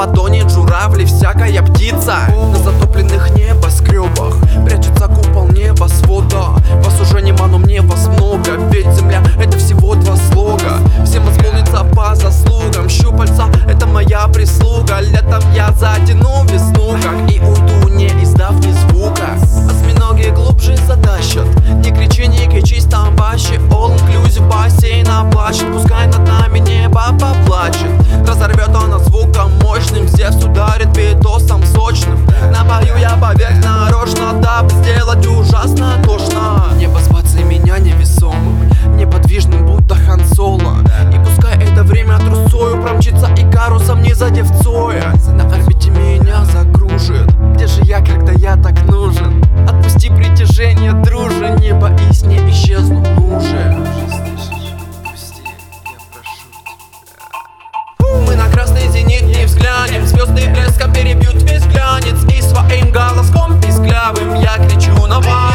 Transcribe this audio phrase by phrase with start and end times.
[0.00, 2.20] потонет журавли всякая птица.
[60.40, 65.49] Взгляды блеском перебьют весь глянец И своим голоском писклявым я кричу на вас.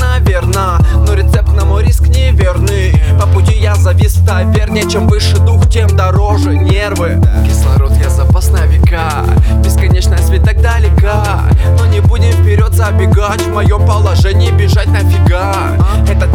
[0.00, 3.00] наверно Но рецепт на мой риск неверный.
[3.20, 7.20] По пути я завис в таверне Чем выше дух, тем дороже нервы.
[7.46, 9.24] Кислород я запас на века
[9.62, 11.42] Бесконечность ведь так далека
[11.78, 15.76] Но не будем вперед забегать В моем положении бежать нафига.
[16.08, 16.34] Этот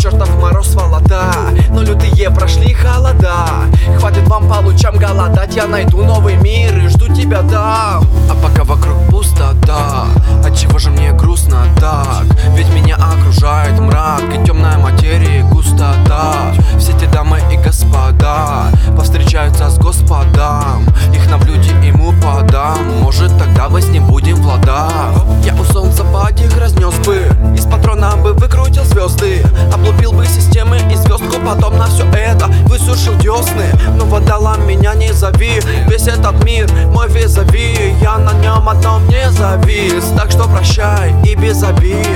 [35.46, 37.96] любви Весь этот мир мой визави.
[38.02, 40.06] Я на нем одном не завис.
[40.18, 42.08] Так что прощай и без обид.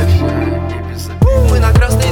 [1.49, 2.08] Мы на красный